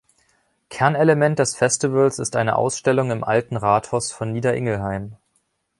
Kernelement 0.69 1.37
des 1.37 1.55
Festivals 1.55 2.17
ist 2.17 2.35
eine 2.35 2.55
Ausstellung 2.55 3.11
im 3.11 3.23
alten 3.23 3.55
Rathaus 3.55 4.11
von 4.11 4.31
"Nieder-Ingelheim". 4.33 5.15